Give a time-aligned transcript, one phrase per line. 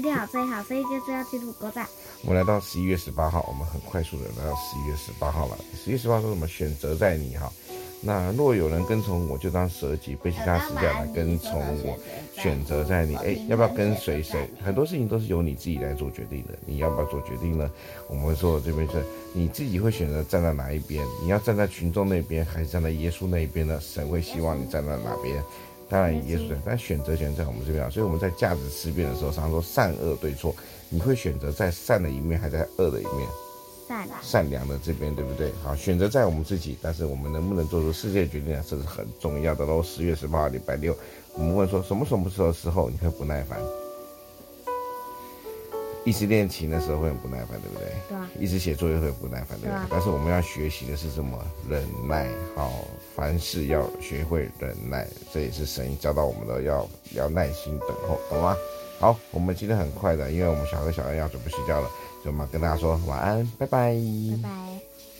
[0.00, 1.86] 最好最好，所以就是要记录勾赞。
[2.22, 5.58] 我们来到十一月十八号，我们很快速的来到十一月十八号了。
[5.74, 6.46] 十一月十八号说什么？
[6.46, 7.52] 选择在你哈。
[8.02, 11.98] 那若有人跟从我，就当舍己，背起他十字架来跟从我。
[12.34, 14.48] 选择在你，哎，要不要跟随谁？
[14.62, 16.56] 很多事情都是由你自己来做决定的。
[16.66, 17.68] 你要不要做决定呢？
[18.08, 19.02] 我们会说这边是
[19.32, 21.04] 你自己会选择站在哪一边？
[21.22, 23.80] 你要站在群众那边，还是站在耶稣那一边呢？
[23.80, 25.42] 神会希望你站在哪边？
[25.88, 27.90] 当然耶稣，但选择权在我们这边啊。
[27.90, 30.54] 所以我们在价值思辨的时候，常常说善恶对错，
[30.88, 33.28] 你会选择在善的一面，还在恶的一面？
[33.88, 35.52] 善善良的这边，对不对？
[35.62, 38.64] 好，选择在我们自己，但是我们能不能做出世界决定啊？
[38.68, 39.80] 这是很重要的喽。
[39.82, 40.96] 十月十八号礼拜六，
[41.34, 43.60] 我们问说什么什么时候时候你会不耐烦？
[46.06, 47.88] 一直练琴的时候会很不耐烦，对不对？
[48.08, 48.30] 对啊。
[48.38, 49.86] 一直写作业会很不耐烦，对不对？
[49.90, 51.36] 但是我们要学习的是什么？
[51.68, 52.28] 忍耐。
[52.54, 52.72] 好，
[53.14, 58.56] 凡事要学会忍耐，这也是神教导我们的，要要耐心等候，懂吗？
[59.00, 61.90] 好，我们今天很快的，因为我们小哥小恩要准备睡觉了。
[62.24, 63.92] 就嘛跟大家说晚安，拜拜。
[64.42, 65.15] 拜拜。